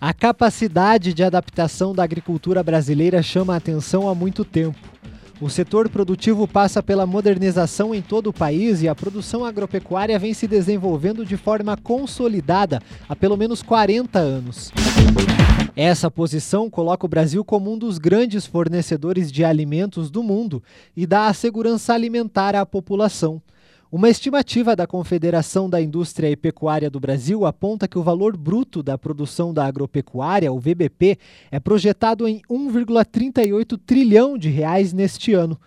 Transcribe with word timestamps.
A 0.00 0.14
capacidade 0.14 1.12
de 1.12 1.24
adaptação 1.24 1.92
da 1.92 2.04
agricultura 2.04 2.62
brasileira 2.62 3.20
chama 3.20 3.54
a 3.54 3.56
atenção 3.56 4.08
há 4.08 4.14
muito 4.14 4.44
tempo. 4.44 4.78
O 5.40 5.50
setor 5.50 5.88
produtivo 5.88 6.46
passa 6.46 6.80
pela 6.80 7.04
modernização 7.04 7.92
em 7.92 8.00
todo 8.00 8.28
o 8.28 8.32
país 8.32 8.80
e 8.80 8.88
a 8.88 8.94
produção 8.94 9.44
agropecuária 9.44 10.16
vem 10.16 10.32
se 10.32 10.46
desenvolvendo 10.46 11.26
de 11.26 11.36
forma 11.36 11.76
consolidada 11.76 12.80
há 13.08 13.16
pelo 13.16 13.36
menos 13.36 13.60
40 13.60 14.20
anos. 14.20 14.72
Essa 15.74 16.08
posição 16.08 16.70
coloca 16.70 17.04
o 17.04 17.08
Brasil 17.08 17.44
como 17.44 17.72
um 17.72 17.78
dos 17.78 17.98
grandes 17.98 18.46
fornecedores 18.46 19.32
de 19.32 19.44
alimentos 19.44 20.12
do 20.12 20.22
mundo 20.22 20.62
e 20.96 21.06
dá 21.06 21.26
a 21.26 21.34
segurança 21.34 21.92
alimentar 21.92 22.54
à 22.54 22.64
população. 22.64 23.42
Uma 23.90 24.10
estimativa 24.10 24.76
da 24.76 24.86
Confederação 24.86 25.68
da 25.68 25.80
Indústria 25.80 26.28
e 26.28 26.36
Pecuária 26.36 26.90
do 26.90 27.00
Brasil 27.00 27.46
aponta 27.46 27.88
que 27.88 27.98
o 27.98 28.02
valor 28.02 28.36
bruto 28.36 28.82
da 28.82 28.98
produção 28.98 29.54
da 29.54 29.64
agropecuária, 29.64 30.52
o 30.52 30.60
VBP, 30.60 31.16
é 31.50 31.58
projetado 31.58 32.28
em 32.28 32.42
1,38 32.50 33.80
trilhão 33.86 34.36
de 34.36 34.50
reais 34.50 34.92
neste 34.92 35.32
ano. 35.32 35.58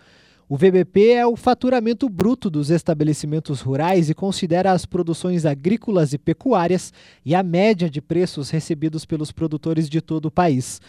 O 0.48 0.56
VBP 0.56 1.14
é 1.14 1.26
o 1.26 1.34
faturamento 1.34 2.08
bruto 2.08 2.48
dos 2.48 2.70
estabelecimentos 2.70 3.60
rurais 3.60 4.08
e 4.08 4.14
considera 4.14 4.70
as 4.70 4.86
produções 4.86 5.44
agrícolas 5.44 6.12
e 6.12 6.18
pecuárias 6.18 6.92
e 7.24 7.34
a 7.34 7.42
média 7.42 7.90
de 7.90 8.00
preços 8.00 8.50
recebidos 8.50 9.04
pelos 9.04 9.32
produtores 9.32 9.88
de 9.88 10.00
todo 10.00 10.26
o 10.26 10.30
país. 10.30 10.80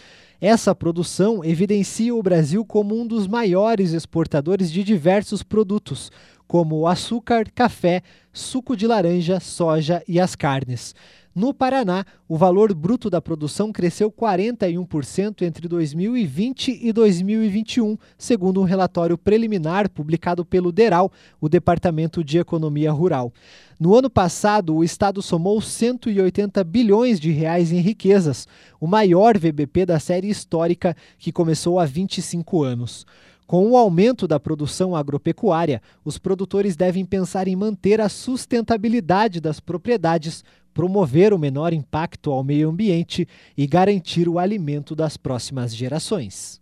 Essa 0.42 0.76
produção 0.76 1.44
evidencia 1.46 2.14
o 2.14 2.22
Brasil 2.22 2.66
como 2.66 3.00
um 3.00 3.08
dos 3.08 3.26
maiores 3.26 3.94
exportadores 3.94 4.70
de 4.70 4.84
diversos 4.84 5.42
produtos, 5.42 6.12
como 6.54 6.86
açúcar, 6.86 7.50
café, 7.50 8.04
suco 8.32 8.78
de 8.78 8.86
laranja, 8.86 9.40
soja 9.40 10.04
e 10.08 10.20
as 10.20 10.36
carnes. 10.36 10.94
No 11.34 11.52
Paraná, 11.52 12.06
o 12.30 12.38
valor 12.38 12.76
bruto 12.76 13.10
da 13.10 13.20
produção 13.20 13.72
cresceu 13.72 14.12
41% 14.12 15.42
entre 15.42 15.68
2020 15.68 16.80
e 16.80 16.94
2021, 16.94 17.98
segundo 18.20 18.62
um 18.62 18.66
relatório 18.66 19.18
preliminar 19.18 19.90
publicado 19.90 20.46
pelo 20.46 20.72
DERAL, 20.72 21.12
o 21.42 21.50
Departamento 21.50 22.24
de 22.24 22.38
Economia 22.38 22.92
Rural. 22.92 23.34
No 23.80 23.96
ano 23.96 24.08
passado, 24.08 24.76
o 24.76 24.84
estado 24.84 25.24
somou 25.24 25.60
180 25.60 26.64
bilhões 26.64 27.20
de 27.20 27.32
reais 27.32 27.72
em 27.72 27.80
riquezas, 27.80 28.48
o 28.80 28.86
maior 28.86 29.40
VBP 29.40 29.88
da 29.88 30.00
série 30.00 30.30
histórica 30.30 30.96
que 31.18 31.32
começou 31.32 31.80
há 31.80 31.86
25 31.86 32.62
anos. 32.62 33.08
Com 33.46 33.70
o 33.70 33.78
aumento 33.78 34.28
da 34.28 34.40
produção 34.40 34.96
agropecuária, 34.96 35.82
os 36.04 36.18
produtores 36.18 36.76
devem 36.76 37.06
pensar 37.06 37.48
em 37.48 37.56
manter 37.56 38.00
a 38.00 38.08
sustentabilidade 38.08 39.42
das 39.42 39.60
propriedades, 39.60 40.44
promover 40.74 41.34
o 41.34 41.38
menor 41.38 41.74
impacto 41.74 42.32
ao 42.32 42.44
meio 42.44 42.70
ambiente 42.70 43.28
e 43.58 43.68
garantir 43.68 44.30
o 44.30 44.40
alimento 44.40 44.96
das 44.96 45.18
próximas 45.18 45.76
gerações. 45.76 46.62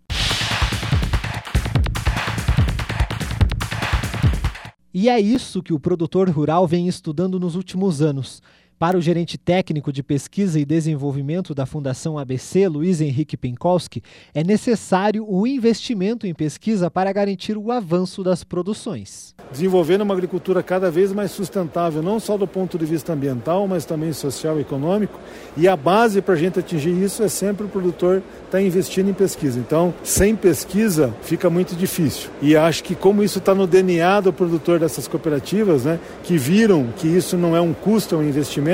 E 4.93 5.07
é 5.07 5.19
isso 5.19 5.63
que 5.63 5.71
o 5.71 5.79
produtor 5.79 6.29
rural 6.29 6.67
vem 6.67 6.87
estudando 6.87 7.39
nos 7.39 7.55
últimos 7.55 8.01
anos. 8.01 8.41
Para 8.81 8.97
o 8.97 9.01
gerente 9.01 9.37
técnico 9.37 9.93
de 9.93 10.01
pesquisa 10.01 10.59
e 10.59 10.65
desenvolvimento 10.65 11.53
da 11.53 11.67
Fundação 11.67 12.17
ABC, 12.17 12.67
Luiz 12.67 12.99
Henrique 12.99 13.37
Penkowski, 13.37 14.01
é 14.33 14.43
necessário 14.43 15.23
o 15.29 15.45
investimento 15.45 16.25
em 16.25 16.33
pesquisa 16.33 16.89
para 16.89 17.13
garantir 17.13 17.55
o 17.59 17.71
avanço 17.71 18.23
das 18.23 18.43
produções. 18.43 19.35
Desenvolvendo 19.51 20.01
uma 20.01 20.15
agricultura 20.15 20.63
cada 20.63 20.89
vez 20.89 21.13
mais 21.13 21.29
sustentável, 21.29 22.01
não 22.01 22.19
só 22.19 22.39
do 22.39 22.47
ponto 22.47 22.75
de 22.75 22.85
vista 22.87 23.13
ambiental, 23.13 23.67
mas 23.67 23.85
também 23.85 24.13
social 24.13 24.57
e 24.57 24.61
econômico. 24.61 25.19
E 25.55 25.67
a 25.67 25.77
base 25.77 26.19
para 26.19 26.33
a 26.33 26.37
gente 26.37 26.57
atingir 26.57 26.89
isso 26.89 27.21
é 27.21 27.27
sempre 27.27 27.67
o 27.67 27.69
produtor 27.69 28.23
estar 28.45 28.57
tá 28.57 28.61
investindo 28.63 29.11
em 29.11 29.13
pesquisa. 29.13 29.59
Então, 29.59 29.93
sem 30.03 30.35
pesquisa 30.35 31.13
fica 31.21 31.51
muito 31.51 31.75
difícil. 31.75 32.31
E 32.41 32.57
acho 32.57 32.83
que 32.83 32.95
como 32.95 33.21
isso 33.21 33.37
está 33.37 33.53
no 33.53 33.67
DNA 33.67 34.21
do 34.21 34.33
produtor 34.33 34.79
dessas 34.79 35.07
cooperativas, 35.07 35.85
né, 35.85 35.99
que 36.23 36.35
viram 36.35 36.87
que 36.97 37.07
isso 37.07 37.37
não 37.37 37.55
é 37.55 37.61
um 37.61 37.73
custo, 37.73 38.15
é 38.15 38.17
um 38.17 38.23
investimento, 38.23 38.70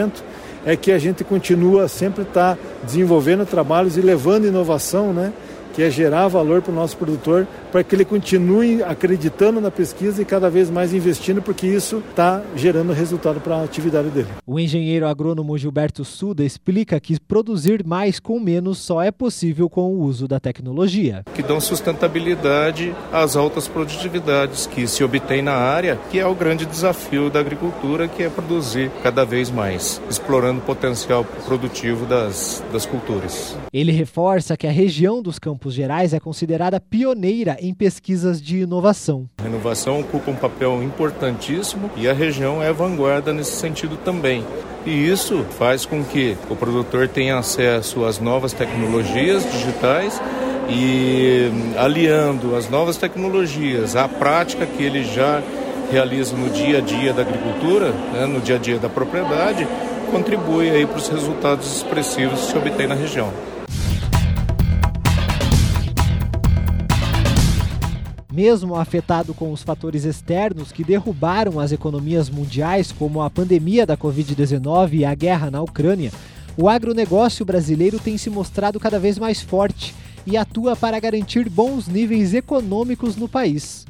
é 0.66 0.76
que 0.76 0.92
a 0.92 1.00
gente 1.00 1.24
continua 1.24 1.88
sempre 1.88 2.24
estar 2.24 2.56
tá 2.56 2.62
desenvolvendo 2.84 3.46
trabalhos 3.46 3.98
e 3.98 4.02
levando 4.02 4.46
inovação, 4.46 5.14
né? 5.14 5.32
Que 5.78 5.84
é 5.84 5.92
gerar 5.92 6.28
valor 6.28 6.64
para 6.64 6.72
o 6.72 6.76
nosso 6.76 6.98
produtor, 6.98 7.48
para 7.72 7.84
que 7.84 7.94
ele 7.94 8.04
continue 8.04 8.82
acreditando 8.82 9.62
na 9.62 9.70
pesquisa 9.70 10.20
e 10.20 10.26
cada 10.26 10.50
vez 10.50 10.72
mais 10.72 10.92
investindo, 10.92 11.40
porque 11.40 11.68
isso 11.68 12.02
está 12.10 12.42
gerando 12.56 12.94
resultado 12.94 13.40
para 13.40 13.58
a 13.58 13.64
atividade 13.64 14.10
dele. 14.10 14.28
O 14.44 14.60
engenheiro 14.60 15.06
agrônomo 15.06 15.56
Gilberto 15.56 16.04
Suda 16.04 16.44
explica 16.44 17.00
que 17.00 17.20
produzir 17.20 17.86
mais 17.86 18.20
com 18.20 18.40
menos 18.40 18.80
só 18.80 19.04
é 19.04 19.12
possível 19.12 19.70
com 19.70 19.94
o 19.94 20.02
uso 20.02 20.28
da 20.28 20.40
tecnologia. 20.40 21.22
Que 21.36 21.44
dão 21.44 21.62
sustentabilidade 21.62 22.96
às 23.14 23.36
altas 23.36 23.68
produtividades 23.68 24.66
que 24.66 24.88
se 24.88 25.04
obtém 25.04 25.44
na 25.44 25.54
área, 25.54 26.00
que 26.10 26.18
é 26.18 26.26
o 26.26 26.34
grande 26.34 26.66
desafio 26.66 27.30
da 27.30 27.40
agricultura, 27.40 28.08
que 28.08 28.24
é 28.24 28.30
produzir 28.30 28.90
cada 29.04 29.24
vez 29.24 29.52
mais, 29.52 30.02
explorando 30.10 30.60
o 30.60 30.64
potencial 30.64 31.24
produtivo 31.46 32.08
das, 32.08 32.64
das 32.74 32.84
culturas. 32.84 33.56
Ele 33.72 33.92
reforça 33.92 34.58
que 34.58 34.66
a 34.66 34.72
região 34.72 35.22
dos 35.22 35.38
Campos 35.38 35.67
Campos 35.68 35.74
Gerais 35.74 36.14
é 36.14 36.20
considerada 36.20 36.80
pioneira 36.80 37.58
em 37.60 37.74
pesquisas 37.74 38.42
de 38.42 38.60
inovação. 38.60 39.28
A 39.38 39.48
inovação 39.48 40.00
ocupa 40.00 40.32
um 40.32 40.36
papel 40.36 40.82
importantíssimo 40.82 41.92
e 41.98 42.08
a 42.08 42.14
região 42.14 42.64
é 42.64 42.72
vanguarda 42.72 43.34
nesse 43.34 43.58
sentido 43.58 43.98
também. 43.98 44.46
E 44.86 44.92
isso 44.92 45.46
faz 45.58 45.86
com 45.86 46.04
que 46.06 46.38
o 46.50 46.56
produtor 46.56 47.10
tenha 47.10 47.38
acesso 47.38 48.06
às 48.06 48.18
novas 48.18 48.54
tecnologias 48.54 49.44
digitais 49.52 50.22
e 50.70 51.52
aliando 51.78 52.56
as 52.56 52.70
novas 52.70 52.96
tecnologias 52.96 53.98
à 53.98 54.08
prática 54.08 54.66
que 54.66 54.84
ele 54.84 55.04
já 55.04 55.44
realiza 55.92 56.36
no 56.38 56.50
dia 56.50 56.78
a 56.78 56.82
dia 56.82 57.12
da 57.12 57.24
agricultura, 57.24 57.92
né, 58.14 58.26
no 58.26 58.40
dia 58.40 58.56
a 58.56 58.60
dia 58.60 58.80
da 58.80 58.88
propriedade, 58.88 59.68
contribui 60.12 60.70
aí 60.70 60.86
para 60.86 60.98
os 60.98 61.10
resultados 61.10 61.76
expressivos 61.76 62.40
que 62.40 62.52
se 62.52 62.58
obtém 62.58 62.88
na 62.88 62.96
região. 62.96 63.34
Mesmo 68.38 68.76
afetado 68.76 69.34
com 69.34 69.52
os 69.52 69.64
fatores 69.64 70.06
externos 70.06 70.72
que 70.72 70.84
derrubaram 70.84 71.60
as 71.60 71.72
economias 71.72 72.30
mundiais, 72.30 72.92
como 72.92 73.24
a 73.24 73.32
pandemia 73.32 73.84
da 73.84 73.98
Covid-19 73.98 74.94
e 74.94 75.04
a 75.04 75.16
guerra 75.16 75.50
na 75.50 75.60
Ucrânia, 75.60 76.12
o 76.56 76.70
agronegócio 76.70 77.44
brasileiro 77.44 77.98
tem 77.98 78.16
se 78.16 78.30
mostrado 78.30 78.80
cada 78.80 79.00
vez 79.00 79.18
mais 79.18 79.42
forte 79.42 79.96
e 80.24 80.38
atua 80.38 80.76
para 80.76 81.00
garantir 81.00 81.50
bons 81.50 81.88
níveis 81.88 82.36
econômicos 82.36 83.16
no 83.16 83.28
país. 83.28 83.88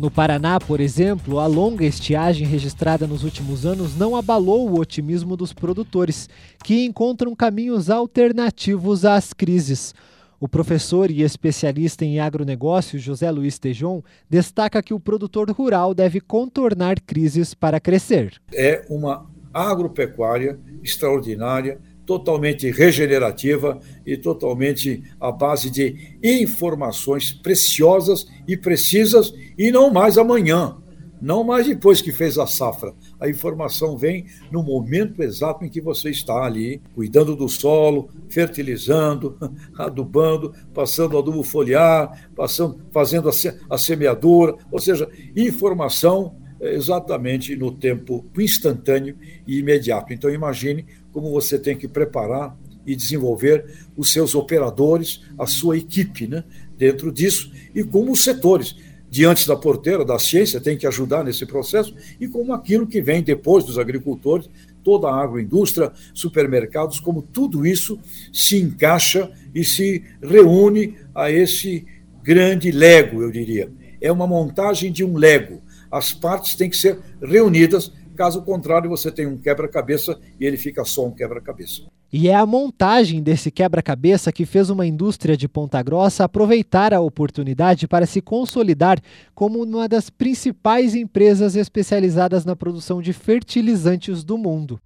No 0.00 0.10
Paraná, 0.10 0.58
por 0.58 0.80
exemplo, 0.80 1.38
a 1.38 1.46
longa 1.46 1.84
estiagem 1.84 2.46
registrada 2.46 3.06
nos 3.06 3.22
últimos 3.22 3.66
anos 3.66 3.98
não 3.98 4.16
abalou 4.16 4.66
o 4.66 4.80
otimismo 4.80 5.36
dos 5.36 5.52
produtores, 5.52 6.26
que 6.64 6.86
encontram 6.86 7.36
caminhos 7.36 7.90
alternativos 7.90 9.04
às 9.04 9.34
crises. 9.34 9.94
O 10.40 10.48
professor 10.48 11.10
e 11.10 11.20
especialista 11.20 12.02
em 12.02 12.18
agronegócio 12.18 12.98
José 12.98 13.30
Luiz 13.30 13.58
Tejon 13.58 14.02
destaca 14.26 14.82
que 14.82 14.94
o 14.94 14.98
produtor 14.98 15.50
rural 15.50 15.92
deve 15.92 16.18
contornar 16.18 16.98
crises 17.02 17.52
para 17.52 17.78
crescer. 17.78 18.40
É 18.54 18.86
uma 18.88 19.26
agropecuária 19.52 20.58
extraordinária 20.82 21.78
totalmente 22.10 22.68
regenerativa 22.72 23.78
e 24.04 24.16
totalmente 24.16 25.00
à 25.20 25.30
base 25.30 25.70
de 25.70 26.16
informações 26.20 27.30
preciosas 27.32 28.26
e 28.48 28.56
precisas 28.56 29.32
e 29.56 29.70
não 29.70 29.92
mais 29.92 30.18
amanhã, 30.18 30.76
não 31.22 31.44
mais 31.44 31.68
depois 31.68 32.02
que 32.02 32.10
fez 32.10 32.36
a 32.36 32.48
safra. 32.48 32.92
A 33.20 33.28
informação 33.28 33.96
vem 33.96 34.26
no 34.50 34.60
momento 34.60 35.22
exato 35.22 35.64
em 35.64 35.68
que 35.68 35.80
você 35.80 36.10
está 36.10 36.42
ali, 36.42 36.82
cuidando 36.96 37.36
do 37.36 37.48
solo, 37.48 38.10
fertilizando, 38.28 39.38
adubando, 39.78 40.52
passando 40.74 41.16
adubo 41.16 41.44
foliar, 41.44 42.28
passando, 42.34 42.80
fazendo 42.90 43.30
a 43.70 43.78
semeadura, 43.78 44.56
ou 44.72 44.80
seja, 44.80 45.08
informação 45.36 46.39
exatamente 46.60 47.56
no 47.56 47.72
tempo 47.72 48.24
instantâneo 48.38 49.16
e 49.46 49.58
imediato. 49.58 50.12
Então 50.12 50.30
imagine 50.30 50.84
como 51.12 51.30
você 51.30 51.58
tem 51.58 51.76
que 51.76 51.88
preparar 51.88 52.56
e 52.86 52.94
desenvolver 52.94 53.64
os 53.96 54.12
seus 54.12 54.34
operadores, 54.34 55.22
a 55.38 55.46
sua 55.46 55.76
equipe, 55.78 56.26
né, 56.26 56.44
dentro 56.76 57.12
disso 57.12 57.50
e 57.74 57.84
como 57.84 58.12
os 58.12 58.24
setores 58.24 58.76
diante 59.10 59.46
da 59.46 59.56
porteira 59.56 60.04
da 60.04 60.18
ciência 60.18 60.60
tem 60.60 60.78
que 60.78 60.86
ajudar 60.86 61.24
nesse 61.24 61.44
processo 61.44 61.94
e 62.20 62.28
como 62.28 62.52
aquilo 62.52 62.86
que 62.86 63.02
vem 63.02 63.22
depois 63.22 63.64
dos 63.64 63.76
agricultores, 63.76 64.48
toda 64.84 65.08
a 65.08 65.22
agroindústria, 65.22 65.92
supermercados, 66.14 67.00
como 67.00 67.20
tudo 67.20 67.66
isso 67.66 67.98
se 68.32 68.56
encaixa 68.58 69.30
e 69.54 69.64
se 69.64 70.04
reúne 70.22 70.96
a 71.14 71.30
esse 71.30 71.84
grande 72.22 72.70
lego, 72.70 73.20
eu 73.20 73.30
diria. 73.30 73.70
É 74.00 74.12
uma 74.12 74.26
montagem 74.26 74.92
de 74.92 75.04
um 75.04 75.16
lego 75.16 75.60
as 75.90 76.12
partes 76.12 76.54
têm 76.54 76.70
que 76.70 76.76
ser 76.76 76.98
reunidas 77.20 77.92
Caso 78.20 78.42
contrário, 78.42 78.90
você 78.90 79.10
tem 79.10 79.26
um 79.26 79.38
quebra-cabeça 79.38 80.18
e 80.38 80.44
ele 80.44 80.58
fica 80.58 80.84
só 80.84 81.06
um 81.06 81.10
quebra-cabeça. 81.10 81.84
E 82.12 82.28
é 82.28 82.34
a 82.34 82.44
montagem 82.44 83.22
desse 83.22 83.50
quebra-cabeça 83.50 84.30
que 84.30 84.44
fez 84.44 84.68
uma 84.68 84.86
indústria 84.86 85.34
de 85.34 85.48
Ponta 85.48 85.82
Grossa 85.82 86.24
aproveitar 86.24 86.92
a 86.92 87.00
oportunidade 87.00 87.88
para 87.88 88.04
se 88.04 88.20
consolidar 88.20 89.00
como 89.34 89.62
uma 89.62 89.88
das 89.88 90.10
principais 90.10 90.94
empresas 90.94 91.56
especializadas 91.56 92.44
na 92.44 92.54
produção 92.54 93.00
de 93.00 93.14
fertilizantes 93.14 94.22
do 94.22 94.36
mundo. 94.36 94.78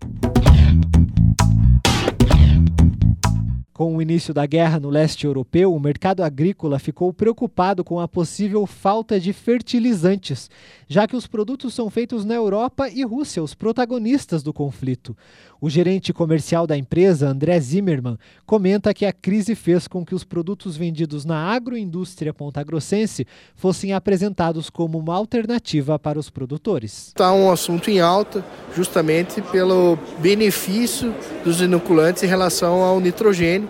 Com 3.75 3.97
o 3.97 4.00
início 4.00 4.32
da 4.32 4.47
guerra 4.47 4.79
no 4.79 4.88
leste 4.88 5.26
europeu, 5.26 5.75
o 5.75 5.81
mercado 5.81 6.23
agrícola 6.23 6.79
ficou 6.79 7.12
preocupado 7.12 7.82
com 7.82 7.99
a 7.99 8.06
possível 8.06 8.65
falta 8.67 9.19
de 9.19 9.32
fertilizantes, 9.32 10.49
já 10.87 11.09
que 11.09 11.17
os 11.17 11.26
produtos 11.26 11.75
são 11.75 11.91
feitos 11.91 12.25
na 12.25 12.35
Europa 12.35 12.88
e 12.88 13.03
Rússia, 13.03 13.43
os 13.43 13.53
protagonistas 13.53 14.44
do 14.44 14.53
conflito. 14.53 15.17
O 15.61 15.69
gerente 15.69 16.12
comercial 16.12 16.69
da 16.69 16.76
empresa, 16.76 17.26
André 17.26 17.59
Zimmermann, 17.59 18.17
comenta 18.47 18.94
que 18.94 19.05
a 19.05 19.12
crise 19.12 19.56
fez 19.56 19.88
com 19.88 20.05
que 20.05 20.15
os 20.15 20.23
produtos 20.23 20.77
vendidos 20.77 21.25
na 21.25 21.37
agroindústria 21.37 22.32
pontagrossense 22.32 23.27
fossem 23.56 23.93
apresentados 23.93 24.70
como 24.70 24.99
uma 24.99 25.17
alternativa 25.17 25.99
para 25.99 26.19
os 26.19 26.31
produtores. 26.31 27.09
Está 27.09 27.32
um 27.32 27.50
assunto 27.50 27.91
em 27.91 27.99
alta, 27.99 28.44
justamente 28.75 29.41
pelo 29.41 29.99
benefício 30.19 31.15
dos 31.44 31.61
inoculantes 31.61 32.23
em 32.23 32.26
relação 32.26 32.82
ao 32.82 33.00
nitrogênio 33.00 33.69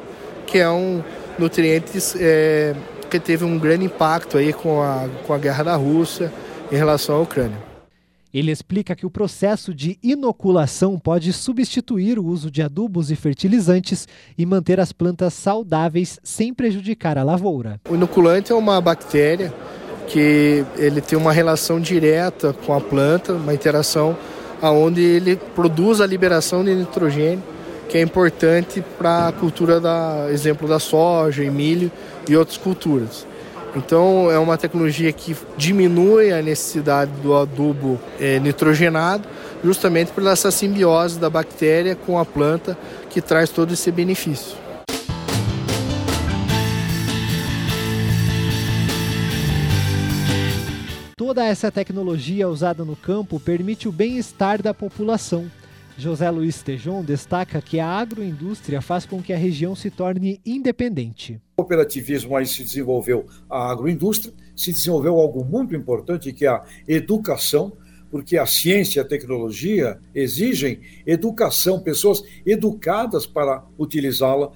que 0.54 0.58
é 0.58 0.70
um 0.70 1.02
nutriente 1.36 1.98
é, 2.16 2.76
que 3.10 3.18
teve 3.18 3.44
um 3.44 3.58
grande 3.58 3.86
impacto 3.86 4.38
aí 4.38 4.52
com 4.52 4.80
a, 4.80 5.08
com 5.26 5.32
a 5.32 5.38
guerra 5.38 5.64
da 5.64 5.74
Rússia 5.74 6.32
em 6.70 6.76
relação 6.76 7.16
à 7.16 7.20
Ucrânia. 7.20 7.58
Ele 8.32 8.52
explica 8.52 8.96
que 8.96 9.04
o 9.04 9.10
processo 9.10 9.74
de 9.74 9.98
inoculação 10.02 10.96
pode 10.96 11.32
substituir 11.32 12.20
o 12.20 12.24
uso 12.24 12.52
de 12.52 12.62
adubos 12.62 13.10
e 13.10 13.16
fertilizantes 13.16 14.08
e 14.38 14.46
manter 14.46 14.78
as 14.78 14.92
plantas 14.92 15.34
saudáveis 15.34 16.20
sem 16.22 16.54
prejudicar 16.54 17.18
a 17.18 17.24
lavoura. 17.24 17.80
O 17.88 17.94
inoculante 17.96 18.52
é 18.52 18.54
uma 18.54 18.80
bactéria 18.80 19.52
que 20.06 20.64
ele 20.76 21.00
tem 21.00 21.18
uma 21.18 21.32
relação 21.32 21.80
direta 21.80 22.52
com 22.52 22.74
a 22.74 22.80
planta, 22.80 23.32
uma 23.32 23.54
interação 23.54 24.16
aonde 24.64 25.02
ele 25.02 25.36
produz 25.54 26.00
a 26.00 26.06
liberação 26.06 26.64
de 26.64 26.74
nitrogênio 26.74 27.42
que 27.86 27.98
é 27.98 28.00
importante 28.00 28.82
para 28.96 29.28
a 29.28 29.32
cultura 29.32 29.78
da 29.78 30.26
exemplo 30.30 30.66
da 30.66 30.78
soja 30.78 31.44
e 31.44 31.50
milho 31.50 31.92
e 32.26 32.34
outras 32.34 32.56
culturas. 32.56 33.26
Então 33.76 34.30
é 34.30 34.38
uma 34.38 34.56
tecnologia 34.56 35.12
que 35.12 35.36
diminui 35.58 36.32
a 36.32 36.40
necessidade 36.40 37.10
do 37.22 37.36
adubo 37.36 38.00
é, 38.18 38.38
nitrogenado, 38.38 39.28
justamente 39.62 40.12
por 40.12 40.26
essa 40.26 40.50
simbiose 40.50 41.18
da 41.18 41.28
bactéria 41.28 41.94
com 41.94 42.18
a 42.18 42.24
planta 42.24 42.76
que 43.10 43.20
traz 43.20 43.50
todo 43.50 43.74
esse 43.74 43.90
benefício. 43.90 44.63
Toda 51.34 51.48
essa 51.48 51.68
tecnologia 51.68 52.48
usada 52.48 52.84
no 52.84 52.94
campo 52.94 53.40
permite 53.40 53.88
o 53.88 53.92
bem-estar 53.92 54.62
da 54.62 54.72
população 54.72 55.50
José 55.98 56.30
Luiz 56.30 56.62
Tejon 56.62 57.02
destaca 57.02 57.60
que 57.60 57.80
a 57.80 57.88
agroindústria 57.88 58.80
faz 58.80 59.04
com 59.04 59.20
que 59.20 59.32
a 59.32 59.36
região 59.36 59.74
se 59.74 59.90
torne 59.90 60.40
independente. 60.46 61.40
O 61.56 61.62
cooperativismo 61.64 62.36
aí 62.36 62.46
se 62.46 62.62
desenvolveu 62.62 63.26
a 63.50 63.68
agroindústria, 63.68 64.32
se 64.54 64.70
desenvolveu 64.70 65.18
algo 65.18 65.44
muito 65.44 65.74
importante 65.74 66.32
que 66.32 66.46
é 66.46 66.50
a 66.50 66.64
educação, 66.86 67.72
porque 68.12 68.38
a 68.38 68.46
ciência 68.46 69.00
e 69.00 69.02
a 69.02 69.04
tecnologia 69.04 69.98
exigem 70.14 70.82
educação, 71.04 71.80
pessoas 71.80 72.22
educadas 72.46 73.26
para 73.26 73.64
utilizá-la 73.76 74.46
uh, 74.46 74.52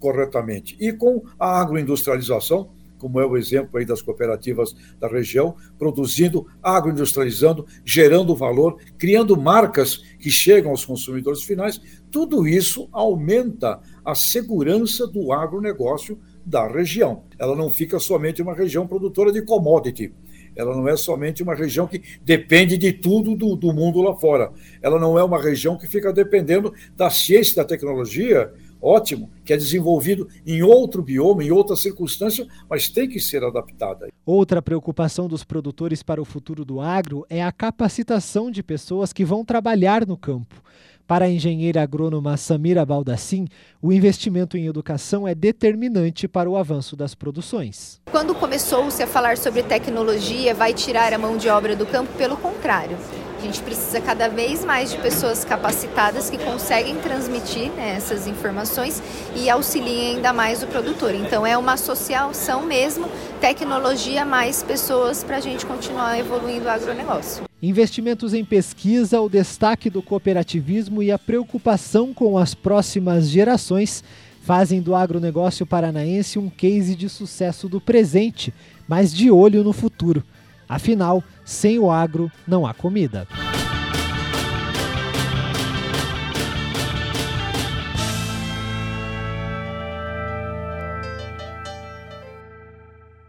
corretamente. 0.00 0.76
E 0.80 0.92
com 0.92 1.22
a 1.38 1.60
agroindustrialização, 1.60 2.70
como 2.98 3.20
é 3.20 3.26
o 3.26 3.36
exemplo 3.36 3.78
aí 3.78 3.84
das 3.84 4.02
cooperativas 4.02 4.74
da 4.98 5.08
região, 5.08 5.54
produzindo, 5.78 6.46
agroindustrializando, 6.62 7.66
gerando 7.84 8.34
valor, 8.34 8.78
criando 8.98 9.36
marcas 9.36 9.98
que 10.18 10.30
chegam 10.30 10.70
aos 10.70 10.84
consumidores 10.84 11.42
finais, 11.42 11.80
tudo 12.10 12.46
isso 12.46 12.88
aumenta 12.92 13.80
a 14.04 14.14
segurança 14.14 15.06
do 15.06 15.32
agronegócio 15.32 16.18
da 16.44 16.66
região. 16.66 17.24
Ela 17.38 17.54
não 17.54 17.70
fica 17.70 17.98
somente 17.98 18.42
uma 18.42 18.54
região 18.54 18.86
produtora 18.86 19.30
de 19.30 19.42
commodity. 19.42 20.12
Ela 20.56 20.74
não 20.74 20.88
é 20.88 20.96
somente 20.96 21.42
uma 21.42 21.54
região 21.54 21.86
que 21.86 22.02
depende 22.24 22.76
de 22.76 22.92
tudo 22.92 23.36
do, 23.36 23.54
do 23.54 23.72
mundo 23.72 24.00
lá 24.00 24.16
fora. 24.16 24.50
Ela 24.82 24.98
não 24.98 25.18
é 25.18 25.22
uma 25.22 25.40
região 25.40 25.78
que 25.78 25.86
fica 25.86 26.12
dependendo 26.12 26.72
da 26.96 27.08
ciência 27.10 27.56
da 27.56 27.64
tecnologia 27.64 28.52
ótimo, 28.80 29.30
que 29.44 29.52
é 29.52 29.56
desenvolvido 29.56 30.28
em 30.46 30.62
outro 30.62 31.02
bioma, 31.02 31.44
em 31.44 31.50
outra 31.50 31.76
circunstância, 31.76 32.46
mas 32.68 32.88
tem 32.88 33.08
que 33.08 33.20
ser 33.20 33.42
adaptada. 33.44 34.08
Outra 34.24 34.60
preocupação 34.60 35.28
dos 35.28 35.44
produtores 35.44 36.02
para 36.02 36.20
o 36.20 36.24
futuro 36.24 36.64
do 36.64 36.80
agro 36.80 37.24
é 37.28 37.42
a 37.42 37.52
capacitação 37.52 38.50
de 38.50 38.62
pessoas 38.62 39.12
que 39.12 39.24
vão 39.24 39.44
trabalhar 39.44 40.06
no 40.06 40.16
campo. 40.16 40.62
Para 41.08 41.24
a 41.24 41.30
engenheira 41.30 41.82
agrônoma 41.82 42.36
Samira 42.36 42.84
Baldassim, 42.84 43.48
o 43.80 43.90
investimento 43.90 44.58
em 44.58 44.66
educação 44.66 45.26
é 45.26 45.34
determinante 45.34 46.28
para 46.28 46.50
o 46.50 46.54
avanço 46.54 46.94
das 46.94 47.14
produções. 47.14 47.98
Quando 48.10 48.34
começou-se 48.34 49.02
a 49.02 49.06
falar 49.06 49.38
sobre 49.38 49.62
tecnologia, 49.62 50.54
vai 50.54 50.74
tirar 50.74 51.14
a 51.14 51.18
mão 51.18 51.38
de 51.38 51.48
obra 51.48 51.74
do 51.74 51.86
campo, 51.86 52.12
pelo 52.18 52.36
contrário. 52.36 52.98
A 53.38 53.40
gente 53.40 53.62
precisa 53.62 54.00
cada 54.00 54.28
vez 54.28 54.64
mais 54.64 54.90
de 54.90 54.98
pessoas 54.98 55.44
capacitadas 55.44 56.28
que 56.28 56.36
conseguem 56.36 56.96
transmitir 56.96 57.70
né, 57.70 57.94
essas 57.96 58.26
informações 58.26 59.00
e 59.36 59.48
auxiliem 59.48 60.16
ainda 60.16 60.32
mais 60.32 60.60
o 60.64 60.66
produtor. 60.66 61.14
Então 61.14 61.46
é 61.46 61.56
uma 61.56 61.74
associação 61.74 62.66
mesmo, 62.66 63.08
tecnologia 63.40 64.24
mais 64.24 64.64
pessoas 64.64 65.22
para 65.22 65.36
a 65.36 65.40
gente 65.40 65.64
continuar 65.64 66.18
evoluindo 66.18 66.64
o 66.64 66.68
agronegócio. 66.68 67.44
Investimentos 67.62 68.34
em 68.34 68.44
pesquisa, 68.44 69.20
o 69.20 69.28
destaque 69.28 69.88
do 69.88 70.02
cooperativismo 70.02 71.00
e 71.00 71.12
a 71.12 71.18
preocupação 71.18 72.12
com 72.12 72.36
as 72.36 72.54
próximas 72.54 73.28
gerações 73.28 74.02
fazem 74.42 74.80
do 74.80 74.96
agronegócio 74.96 75.64
paranaense 75.64 76.40
um 76.40 76.50
case 76.50 76.96
de 76.96 77.08
sucesso 77.08 77.68
do 77.68 77.80
presente, 77.80 78.52
mas 78.88 79.14
de 79.14 79.30
olho 79.30 79.62
no 79.62 79.72
futuro. 79.72 80.24
Afinal, 80.68 81.24
sem 81.44 81.78
o 81.78 81.90
agro 81.90 82.30
não 82.46 82.66
há 82.66 82.74
comida. 82.74 83.26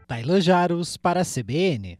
Tailan 0.05 0.41
Jaros 0.41 0.97
para 0.97 1.21
a 1.21 1.23
CBN. 1.23 1.97